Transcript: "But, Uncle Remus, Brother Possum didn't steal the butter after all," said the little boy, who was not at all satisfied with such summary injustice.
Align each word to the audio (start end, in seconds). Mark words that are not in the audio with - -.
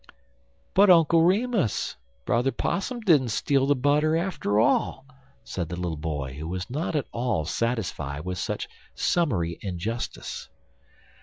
"But, 0.73 0.89
Uncle 0.89 1.21
Remus, 1.21 1.95
Brother 2.25 2.51
Possum 2.51 3.01
didn't 3.01 3.27
steal 3.29 3.67
the 3.67 3.75
butter 3.75 4.17
after 4.17 4.59
all," 4.59 5.05
said 5.43 5.69
the 5.69 5.75
little 5.75 5.95
boy, 5.95 6.33
who 6.33 6.47
was 6.47 6.71
not 6.71 6.95
at 6.95 7.05
all 7.11 7.45
satisfied 7.45 8.25
with 8.25 8.39
such 8.39 8.67
summary 8.95 9.59
injustice. 9.61 10.49